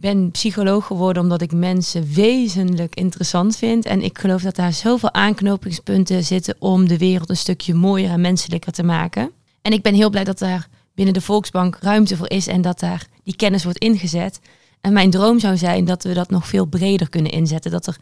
ben 0.00 0.30
psycholoog 0.30 0.86
geworden 0.86 1.22
omdat 1.22 1.42
ik 1.42 1.52
mensen 1.52 2.12
wezenlijk 2.14 2.94
interessant 2.94 3.56
vind. 3.56 3.86
En 3.86 4.02
ik 4.02 4.18
geloof 4.18 4.42
dat 4.42 4.56
daar 4.56 4.72
zoveel 4.72 5.12
aanknopingspunten 5.12 6.24
zitten 6.24 6.56
om 6.58 6.88
de 6.88 6.98
wereld 6.98 7.28
een 7.28 7.36
stukje 7.36 7.74
mooier 7.74 8.10
en 8.10 8.20
menselijker 8.20 8.72
te 8.72 8.82
maken. 8.82 9.30
En 9.62 9.72
ik 9.72 9.82
ben 9.82 9.94
heel 9.94 10.10
blij 10.10 10.24
dat 10.24 10.38
daar 10.38 10.68
binnen 10.94 11.14
de 11.14 11.20
Volksbank 11.20 11.78
ruimte 11.80 12.16
voor 12.16 12.30
is 12.30 12.46
en 12.46 12.62
dat 12.62 12.80
daar 12.80 13.06
die 13.24 13.36
kennis 13.36 13.64
wordt 13.64 13.78
ingezet. 13.78 14.40
En 14.80 14.92
mijn 14.92 15.10
droom 15.10 15.38
zou 15.38 15.56
zijn 15.56 15.84
dat 15.84 16.02
we 16.02 16.14
dat 16.14 16.30
nog 16.30 16.46
veel 16.46 16.64
breder 16.64 17.08
kunnen 17.08 17.32
inzetten. 17.32 17.70
Dat 17.70 17.86
er 17.86 17.96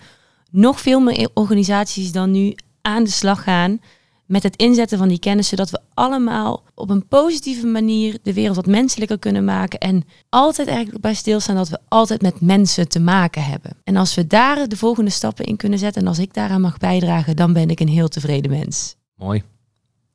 nog 0.50 0.80
veel 0.80 1.00
meer 1.00 1.28
organisaties 1.34 2.12
dan 2.12 2.30
nu 2.30 2.54
aan 2.82 3.04
de 3.04 3.10
slag 3.10 3.42
gaan 3.42 3.80
met 4.26 4.42
het 4.42 4.56
inzetten 4.56 4.98
van 4.98 5.08
die 5.08 5.18
kennis, 5.18 5.48
zodat 5.48 5.70
we 5.70 5.80
allemaal 5.94 6.62
op 6.74 6.90
een 6.90 7.08
positieve 7.08 7.66
manier 7.66 8.18
de 8.22 8.32
wereld 8.32 8.56
wat 8.56 8.66
menselijker 8.66 9.18
kunnen 9.18 9.44
maken. 9.44 9.78
En 9.78 10.04
altijd 10.28 10.68
eigenlijk 10.68 11.00
bij 11.00 11.14
stilstaan 11.14 11.56
dat 11.56 11.68
we 11.68 11.78
altijd 11.88 12.22
met 12.22 12.40
mensen 12.40 12.88
te 12.88 13.00
maken 13.00 13.44
hebben. 13.44 13.76
En 13.84 13.96
als 13.96 14.14
we 14.14 14.26
daar 14.26 14.68
de 14.68 14.76
volgende 14.76 15.10
stappen 15.10 15.44
in 15.44 15.56
kunnen 15.56 15.78
zetten 15.78 16.02
en 16.02 16.08
als 16.08 16.18
ik 16.18 16.34
daaraan 16.34 16.60
mag 16.60 16.78
bijdragen, 16.78 17.36
dan 17.36 17.52
ben 17.52 17.70
ik 17.70 17.80
een 17.80 17.88
heel 17.88 18.08
tevreden 18.08 18.50
mens. 18.50 18.96
Mooi. 19.14 19.42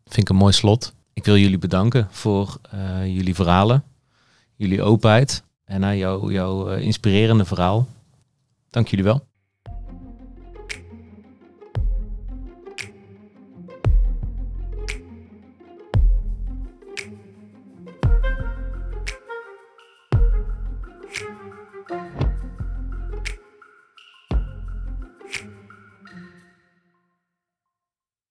Vind 0.04 0.18
ik 0.18 0.30
een 0.30 0.36
mooi 0.36 0.54
slot. 0.54 0.94
Ik 1.14 1.26
wil 1.26 1.38
jullie 1.38 1.58
bedanken 1.58 2.08
voor 2.10 2.58
uh, 2.76 3.06
jullie 3.16 3.36
verhalen, 3.36 3.84
jullie 4.56 4.82
openheid 4.82 5.44
en 5.66 5.82
uh, 5.82 5.98
jouw, 5.98 6.72
uh, 6.72 6.82
inspirerende 6.82 7.46
verhaal. 7.46 7.88
Dank 8.70 8.88
jullie 8.88 9.06
wel. 9.06 9.30